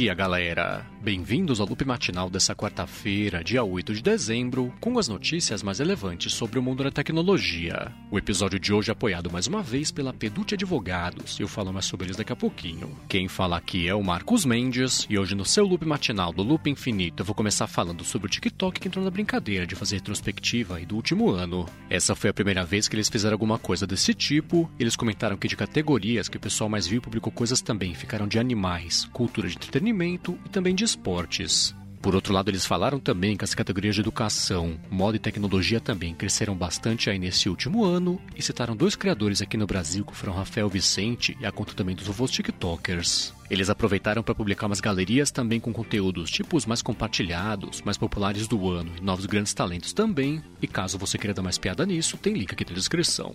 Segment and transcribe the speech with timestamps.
[0.00, 0.88] dia, galera!
[1.02, 6.34] Bem-vindos ao loop matinal dessa quarta-feira, dia 8 de dezembro, com as notícias mais relevantes
[6.34, 7.90] sobre o mundo da tecnologia.
[8.10, 11.72] O episódio de hoje é apoiado mais uma vez pela Pedute Advogados, e eu falo
[11.72, 12.94] mais sobre eles daqui a pouquinho.
[13.08, 16.68] Quem fala aqui é o Marcos Mendes, e hoje no seu loop matinal do Loop
[16.68, 20.76] Infinito eu vou começar falando sobre o TikTok que entrou na brincadeira de fazer retrospectiva
[20.76, 21.64] aí do último ano.
[21.88, 25.48] Essa foi a primeira vez que eles fizeram alguma coisa desse tipo, eles comentaram que
[25.48, 29.56] de categorias que o pessoal mais viu publicou coisas também ficaram de animais, cultura de
[29.56, 31.74] entretenimento e também de esportes.
[32.00, 36.14] Por outro lado, eles falaram também que as categorias de educação, moda e tecnologia também
[36.14, 40.32] cresceram bastante aí nesse último ano e citaram dois criadores aqui no Brasil que foram
[40.32, 43.34] Rafael Vicente e a conta também dos avós TikTokers.
[43.50, 48.48] Eles aproveitaram para publicar umas galerias também com conteúdos tipo os mais compartilhados, mais populares
[48.48, 50.42] do ano e novos grandes talentos também.
[50.62, 53.34] E caso você queira dar mais piada nisso, tem link aqui na descrição.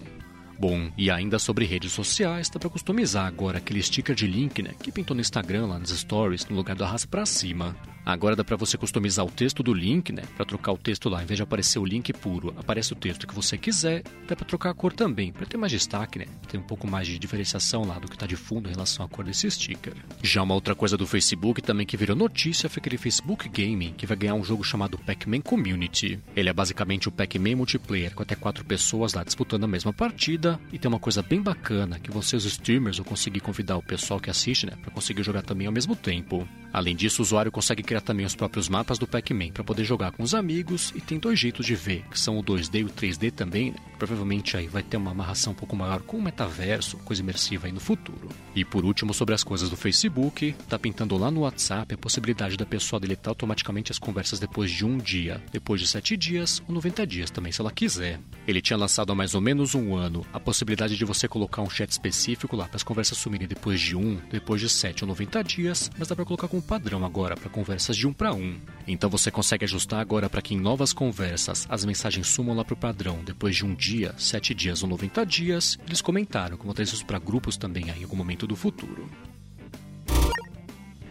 [0.57, 4.71] Bom, e ainda sobre redes sociais, dá para customizar agora aquele sticker de link, né,
[4.81, 7.75] que pintou no Instagram lá nas stories, no lugar do arrasta para cima.
[8.05, 10.21] Agora dá para você customizar o texto do link, né?
[10.35, 13.25] Para trocar o texto lá, em vez de aparecer o link puro, aparece o texto
[13.25, 14.03] que você quiser.
[14.27, 16.25] Dá para trocar a cor também, para ter mais destaque, né?
[16.47, 19.09] Ter um pouco mais de diferenciação lá do que tá de fundo em relação à
[19.09, 19.93] cor desse sticker.
[20.21, 24.05] Já uma outra coisa do Facebook também que virou notícia foi aquele Facebook Gaming, que
[24.05, 26.19] vai ganhar um jogo chamado Pac-Man Community.
[26.35, 30.59] Ele é basicamente o Pac-Man multiplayer, com até quatro pessoas lá disputando a mesma partida.
[30.71, 34.19] E tem uma coisa bem bacana, que você, os streamers, vão conseguir convidar o pessoal
[34.19, 34.73] que assiste, né?
[34.79, 36.47] Para conseguir jogar também ao mesmo tempo.
[36.75, 40.11] Além disso, o usuário consegue criar também os próprios mapas do Pac-Man para poder jogar
[40.11, 42.89] com os amigos e tem dois jeitos de ver, que são o 2D e o
[42.89, 43.77] 3D também, né?
[43.97, 47.71] Provavelmente aí vai ter uma amarração um pouco maior com o metaverso, coisa imersiva aí
[47.71, 48.27] no futuro.
[48.53, 52.57] E por último, sobre as coisas do Facebook, tá pintando lá no WhatsApp a possibilidade
[52.57, 56.75] da pessoa deletar automaticamente as conversas depois de um dia, depois de sete dias ou
[56.75, 58.19] 90 dias também, se ela quiser.
[58.45, 61.69] Ele tinha lançado há mais ou menos um ano a possibilidade de você colocar um
[61.69, 65.41] chat específico lá para as conversas sumirem depois de um, depois de sete ou 90
[65.41, 68.59] dias, mas dá para colocar como padrão agora para conversas de um para um.
[68.87, 72.73] Então você consegue ajustar agora para que em novas conversas as mensagens sumam lá para
[72.73, 75.77] o padrão depois de um dia, sete dias ou 90 dias.
[75.87, 79.09] Eles comentaram como trazer isso para grupos também aí em algum momento do futuro.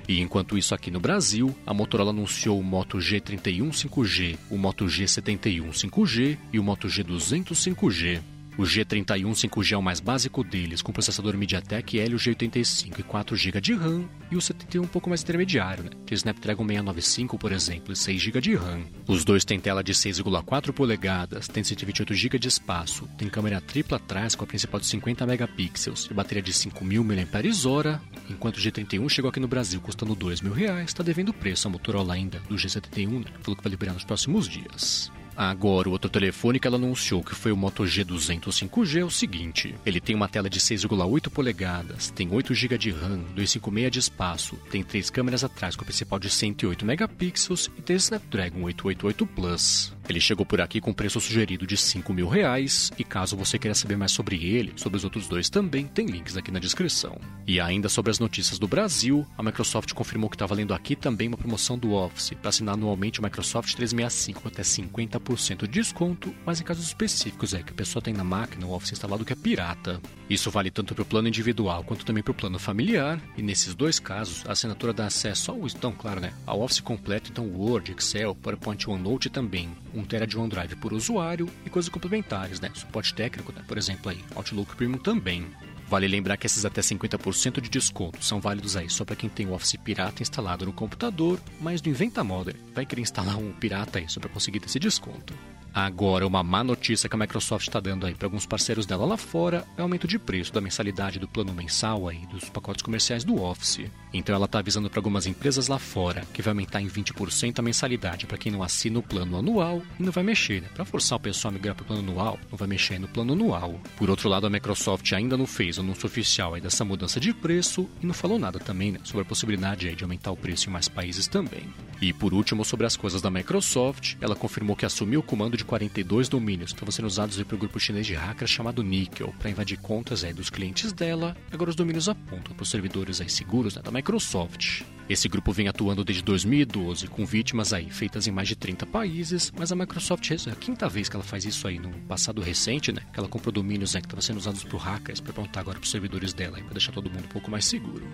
[0.07, 4.85] E enquanto isso aqui no Brasil, a Motorola anunciou o Moto G31 5G, o Moto
[4.85, 8.34] G71 5G e o Moto G200 5G.
[8.57, 13.37] O G31 5G é o mais básico deles, com processador MediaTek Helio G85 e 4
[13.37, 15.91] GB de RAM, e o 71 um pouco mais intermediário, né?
[16.07, 18.85] De Snapdragon 695, por exemplo, e 6 GB de RAM.
[19.09, 23.97] Os dois têm tela de 6,4 polegadas, tem 128 GB de espaço, tem câmera tripla
[23.97, 28.01] atrás com a principal de 50 megapixels e bateria de 5.000 mAh,
[28.31, 31.71] enquanto o G31 chegou aqui no Brasil custando 2 mil reais, está devendo preço a
[31.73, 33.33] Motorola ainda do G71, né?
[33.41, 35.11] Falou que vai liberar nos próximos dias.
[35.37, 39.11] Agora, o outro telefone que ela anunciou que foi o Moto G200 5G é o
[39.11, 43.99] seguinte: ele tem uma tela de 6,8 polegadas, tem 8 GB de RAM, 256 de
[43.99, 49.27] espaço, tem três câmeras atrás com a principal de 108 megapixels e tem Snapdragon 888
[49.27, 49.93] Plus.
[50.09, 53.75] Ele chegou por aqui com preço sugerido de 5 mil reais e caso você queira
[53.75, 57.19] saber mais sobre ele, sobre os outros dois também, tem links aqui na descrição.
[57.47, 61.29] E ainda sobre as notícias do Brasil, a Microsoft confirmou que está valendo aqui também
[61.29, 66.35] uma promoção do Office para assinar anualmente o Microsoft 365 com até 50% de desconto,
[66.45, 69.33] mas em casos específicos é que a pessoa tem na máquina o Office instalado que
[69.33, 70.01] é pirata.
[70.29, 73.75] Isso vale tanto para o plano individual quanto também para o plano familiar, e nesses
[73.75, 77.93] dois casos a assinatura dá acesso ao, então, claro, né, ao Office completo, então Word,
[77.93, 82.71] Excel, PowerPoint OneNote também 1 TB de OneDrive por usuário e coisas complementares, né?
[82.75, 83.63] Suporte técnico, né?
[83.67, 85.47] por exemplo, aí, Outlook Premium também.
[85.89, 89.47] Vale lembrar que esses até 50% de desconto são válidos aí só para quem tem
[89.47, 93.99] o Office Pirata instalado no computador, mas não inventa moda, vai querer instalar um pirata
[93.99, 95.35] aí só para conseguir esse desconto.
[95.75, 99.17] Agora, uma má notícia que a Microsoft está dando aí para alguns parceiros dela lá
[99.17, 103.25] fora é o aumento de preço da mensalidade do plano mensal aí dos pacotes comerciais
[103.25, 103.91] do Office.
[104.13, 107.63] Então ela está avisando para algumas empresas lá fora que vai aumentar em 20% a
[107.63, 110.69] mensalidade para quem não assina o plano anual e não vai mexer, né?
[110.73, 113.33] Para forçar o pessoal a migrar para o plano anual, não vai mexer no plano
[113.33, 113.81] anual.
[113.97, 117.91] Por outro lado, a Microsoft ainda não fez anúncio oficial aí dessa mudança de preço
[118.01, 120.73] e não falou nada também né, sobre a possibilidade aí de aumentar o preço em
[120.73, 121.65] mais países também.
[122.01, 125.64] E por último, sobre as coisas da Microsoft, ela confirmou que assumiu o comando de
[125.65, 129.79] 42 domínios que estavam sendo usados pelo grupo chinês de hackers chamado Nickel para invadir
[129.79, 131.37] contas aí dos clientes dela.
[131.51, 134.83] Agora os domínios apontam para os servidores aí seguros né, da Microsoft.
[135.09, 139.53] Esse grupo vem atuando desde 2012 com vítimas aí feitas em mais de 30 países,
[139.57, 142.91] mas a Microsoft é a quinta vez que ela faz isso aí no passado recente,
[142.91, 143.03] né?
[143.13, 145.85] Que ela comprou domínios né, que estavam sendo usados por hackers para apontar agora para
[145.85, 148.07] os servidores dela para deixar todo mundo um pouco mais seguro.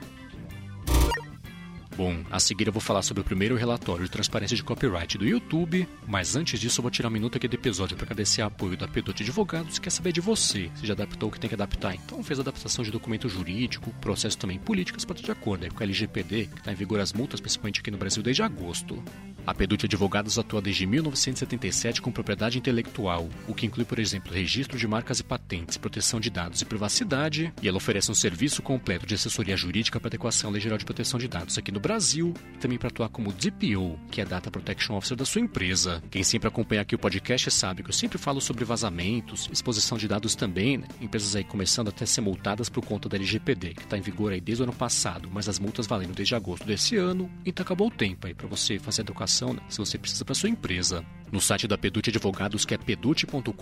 [2.00, 5.26] Bom, a seguir eu vou falar sobre o primeiro relatório de transparência de copyright do
[5.26, 8.46] YouTube, mas antes disso eu vou tirar um minuto aqui do episódio para agradecer o
[8.46, 11.46] apoio da Pedot Advogados, que quer saber de você, se já adaptou o que tem
[11.46, 11.94] que adaptar.
[11.94, 15.82] Então fez adaptação de documento jurídico, processo também políticas para estar de acordo aí com
[15.82, 19.04] a LGPD, que está em vigor as multas, principalmente aqui no Brasil desde agosto.
[19.46, 24.78] A Pedut Advogados atua desde 1977 com propriedade intelectual, o que inclui, por exemplo, registro
[24.78, 29.06] de marcas e patentes, proteção de dados e privacidade, e ela oferece um serviço completo
[29.06, 32.34] de assessoria jurídica para adequação à Lei Geral de Proteção de Dados aqui no Brasil,
[32.54, 36.02] e também para atuar como DPO, que é Data Protection Officer da sua empresa.
[36.10, 40.06] Quem sempre acompanha aqui o podcast sabe que eu sempre falo sobre vazamentos, exposição de
[40.06, 40.86] dados também, né?
[41.00, 44.32] Empresas aí começando até a ser multadas por conta da LGPD, que está em vigor
[44.32, 47.88] aí desde o ano passado, mas as multas valendo desde agosto desse ano, então acabou
[47.88, 50.48] o tempo aí para você fazer a educação informação né, se você precisa para sua
[50.48, 51.04] empresa.
[51.30, 53.52] No site da Pedute Advogados, que é pedute.com.br,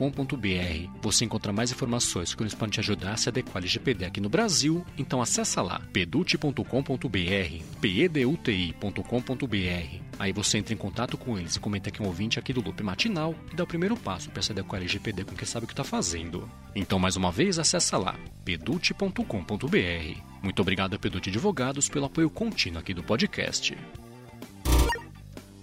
[1.03, 4.31] você encontra mais informações que podem te ajudar a se adequar ao LGPD aqui no
[4.31, 4.87] Brasil.
[4.97, 6.63] Então acessa lá, pedute.com.br,
[7.81, 9.03] peduti.com.br.
[10.19, 12.63] Aí você entra em contato com eles e comenta que é um ouvinte aqui do
[12.63, 15.65] Loop Matinal e dá o primeiro passo para se adequar ao LGPD com quem sabe
[15.65, 16.51] o que está fazendo.
[16.75, 19.23] Então, mais uma vez, acessa lá, pedute.com.br.
[20.43, 23.77] Muito obrigado a Pedute Advogados pelo apoio contínuo aqui do podcast.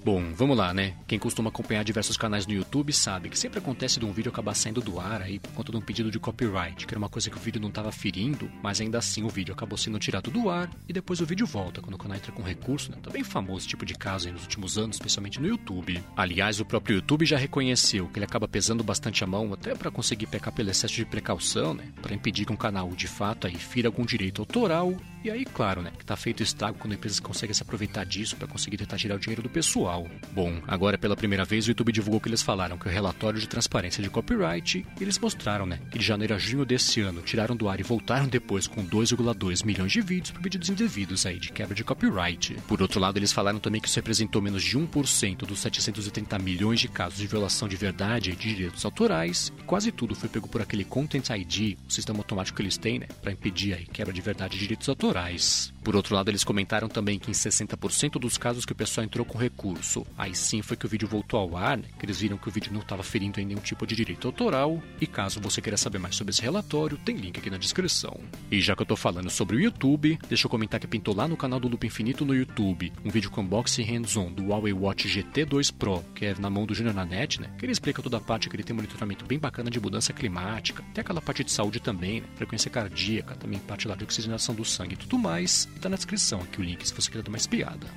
[0.05, 0.93] Bom, vamos lá, né?
[1.07, 4.53] Quem costuma acompanhar diversos canais no YouTube sabe que sempre acontece de um vídeo acabar
[4.53, 7.27] saindo do ar aí por conta de um pedido de copyright, que era uma coisa
[7.27, 10.47] que o vídeo não estava ferindo, mas ainda assim o vídeo acabou sendo tirado do
[10.47, 12.97] ar e depois o vídeo volta quando o canal entra com recurso, né?
[13.01, 15.99] Tá bem famoso esse tipo de caso aí nos últimos anos, especialmente no YouTube.
[16.15, 19.89] Aliás, o próprio YouTube já reconheceu que ele acaba pesando bastante a mão até para
[19.89, 21.91] conseguir pecar pelo excesso de precaução, né?
[21.99, 25.81] Para impedir que um canal de fato aí fira algum direito autoral e aí, claro,
[25.81, 28.95] né, que tá feito estrago quando a empresa consegue se aproveitar disso para conseguir tentar
[28.95, 30.07] tirar o dinheiro do pessoal.
[30.31, 33.49] Bom, agora pela primeira vez o YouTube divulgou que eles falaram que o relatório de
[33.49, 37.67] transparência de copyright, eles mostraram, né, que de janeiro a junho desse ano tiraram do
[37.67, 41.73] ar e voltaram depois com 2,2 milhões de vídeos por pedidos indevidos aí de quebra
[41.73, 42.55] de copyright.
[42.67, 46.79] Por outro lado, eles falaram também que isso representou menos de 1% dos 730 milhões
[46.79, 50.61] de casos de violação de verdade de direitos autorais, e quase tudo foi pego por
[50.61, 54.21] aquele Content ID, o sistema automático que eles têm, né, para impedir aí quebra de
[54.21, 55.74] verdade de direitos autorais autorais.
[55.85, 59.23] Por outro lado, eles comentaram também que em 60% dos casos que o pessoal entrou
[59.23, 61.83] com recurso, aí sim foi que o vídeo voltou ao ar, né?
[61.99, 64.81] que eles viram que o vídeo não estava ferindo em nenhum tipo de direito autoral.
[64.99, 68.19] E caso você queira saber mais sobre esse relatório, tem link aqui na descrição.
[68.49, 71.27] E já que eu tô falando sobre o YouTube, deixa eu comentar que pintou lá
[71.27, 75.07] no canal do Loop Infinito no YouTube um vídeo com unboxing hands-on do Huawei Watch
[75.07, 77.51] GT2 Pro, que é na mão do Junior Nanete, né?
[77.59, 80.83] Que ele explica toda a parte que ele tem monitoramento bem bacana de mudança climática,
[80.95, 82.27] tem aquela parte de saúde também, né?
[82.35, 86.41] frequência cardíaca, também parte lá de oxigenação do sangue tudo mais, e tá na descrição
[86.41, 87.87] aqui o link se você quiser dar uma espiada.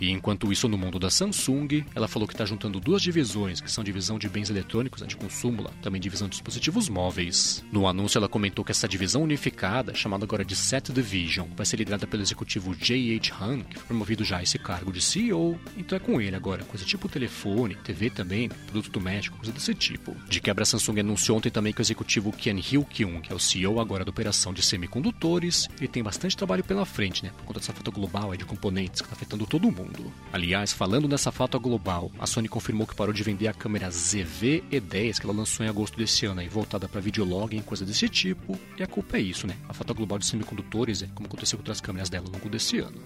[0.00, 3.70] E enquanto isso, no mundo da Samsung, ela falou que está juntando duas divisões, que
[3.70, 7.64] são divisão de bens eletrônicos né, de consumo, lá, também divisão de dispositivos móveis.
[7.72, 11.76] No anúncio, ela comentou que essa divisão unificada, chamada agora de Set Division, vai ser
[11.76, 13.34] liderada pelo executivo J.H.
[13.40, 16.64] Han, que foi promovido já a esse cargo de CEO, então é com ele agora,
[16.64, 20.14] coisa tipo telefone, TV também, produto doméstico, coisa desse tipo.
[20.28, 23.40] De quebra, a Samsung anunciou ontem também que o executivo Ken Hyuk-kyung, que é o
[23.40, 27.60] CEO agora da operação de semicondutores, ele tem bastante trabalho pela frente, né, por conta
[27.60, 30.12] dessa falta global aí de componentes que está afetando todo mundo mundo.
[30.32, 35.18] Aliás, falando nessa falta global, a Sony confirmou que parou de vender a câmera ZV-E10
[35.18, 38.58] que ela lançou em agosto desse ano, aí, voltada para videolog e coisa desse tipo.
[38.78, 39.56] E a culpa é isso, né?
[39.68, 42.78] A falta global de semicondutores é como aconteceu com outras câmeras dela ao longo desse
[42.78, 43.00] ano.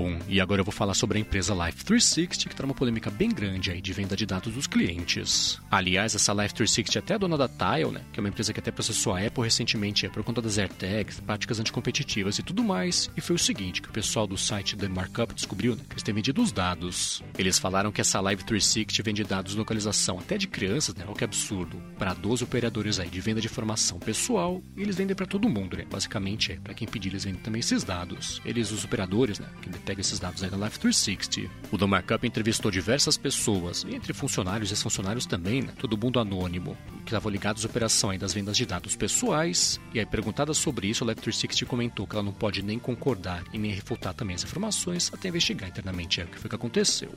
[0.00, 3.10] Bom, e agora eu vou falar sobre a empresa Life 360, que está numa polêmica
[3.10, 5.60] bem grande aí de venda de dados dos clientes.
[5.68, 8.60] Aliás, essa Life 360 é até dona da Tile, né, que é uma empresa que
[8.60, 13.10] até processou a Apple recentemente é por conta das AirTags, práticas anticompetitivas e tudo mais.
[13.16, 16.04] E foi o seguinte, que o pessoal do site The Markup descobriu, né, que eles
[16.04, 17.20] têm vendido os dados.
[17.36, 21.12] Eles falaram que essa Live 360 vende dados de localização até de crianças, né, o
[21.12, 25.16] que é absurdo, para 12 operadores aí de venda de informação pessoal, e eles vendem
[25.16, 28.40] para todo mundo, né, basicamente é para quem pedir eles vendem também esses dados.
[28.44, 31.50] Eles, os operadores, né, que pega esses dados aí da Life 360.
[31.72, 35.72] O The Markup entrevistou diversas pessoas, entre funcionários e ex-funcionários também, né?
[35.78, 36.76] Todo mundo anônimo,
[37.06, 39.80] que estavam ligados à operação aí das vendas de dados pessoais.
[39.94, 43.42] E aí, perguntada sobre isso, a Life 360 comentou que ela não pode nem concordar
[43.50, 47.10] e nem refutar também as informações até investigar internamente é, o que foi que aconteceu.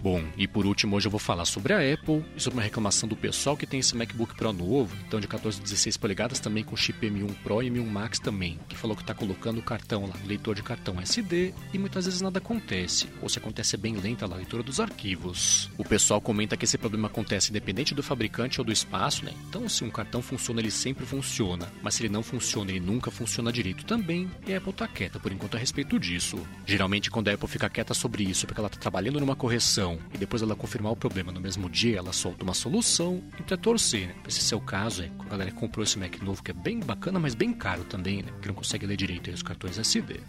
[0.00, 3.08] Bom, e por último, hoje eu vou falar sobre a Apple e sobre uma reclamação
[3.08, 6.62] do pessoal que tem esse MacBook Pro novo, então de 14 e 16 polegadas também
[6.62, 10.06] com chip M1 Pro e M1 Max também, que falou que está colocando o cartão
[10.06, 13.96] lá leitor de cartão SD e muitas vezes nada acontece, ou se acontece é bem
[13.96, 15.68] lenta a leitura dos arquivos.
[15.76, 19.32] O pessoal comenta que esse problema acontece independente do fabricante ou do espaço, né?
[19.48, 23.10] Então se um cartão funciona, ele sempre funciona, mas se ele não funciona, ele nunca
[23.10, 26.38] funciona direito também, e a Apple tá quieta por enquanto a respeito disso.
[26.64, 29.87] Geralmente quando a Apple fica quieta sobre isso, é porque ela está trabalhando numa correção
[30.12, 33.60] e depois ela confirmar o problema no mesmo dia, ela solta uma solução, então é
[33.60, 34.14] torcer, né?
[34.26, 37.34] Esse seu caso é a galera comprou esse Mac novo que é bem bacana, mas
[37.34, 38.32] bem caro também, né?
[38.42, 40.20] Que não consegue ler direito aí os cartões SD.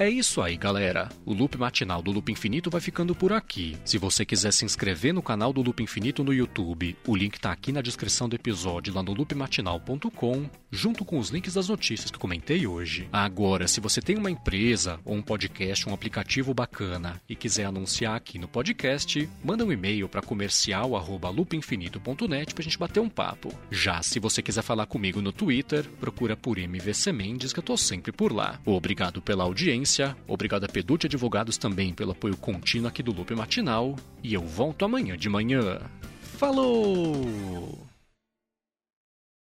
[0.00, 1.08] É isso aí, galera.
[1.26, 3.76] O loop matinal do Loop Infinito vai ficando por aqui.
[3.84, 7.50] Se você quiser se inscrever no canal do Loop Infinito no YouTube, o link está
[7.50, 12.18] aqui na descrição do episódio lá no loopmatinal.com, junto com os links das notícias que
[12.18, 13.08] comentei hoje.
[13.12, 18.14] Agora, se você tem uma empresa ou um podcast, um aplicativo bacana e quiser anunciar
[18.14, 23.52] aqui no podcast, manda um e-mail para comercial@loopinfinito.net pra gente bater um papo.
[23.68, 27.76] Já se você quiser falar comigo no Twitter, procura por MVC Mendes que eu tô
[27.76, 28.60] sempre por lá.
[28.64, 33.34] Obrigado pela audiência audiência, obrigado a Pedute Advogados também pelo apoio contínuo aqui do Loop
[33.34, 35.80] Matinal, e eu volto amanhã de manhã.
[36.20, 37.87] Falou!